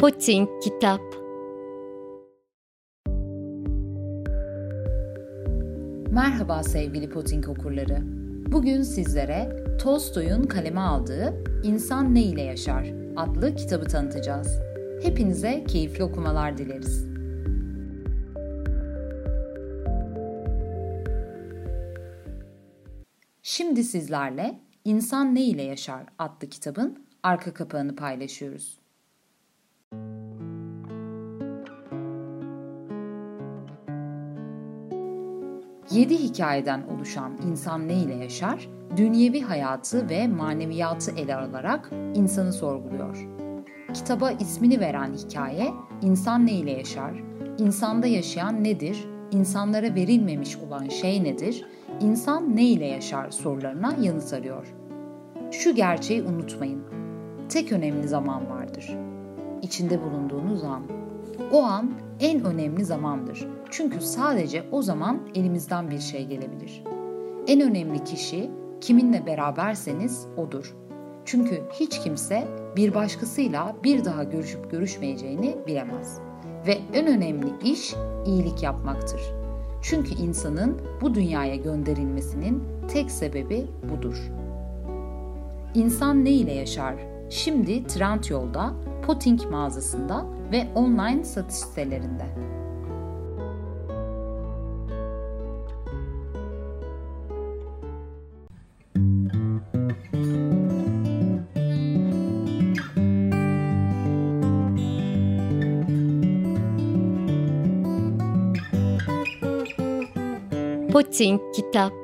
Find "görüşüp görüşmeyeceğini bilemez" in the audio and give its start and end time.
74.24-76.18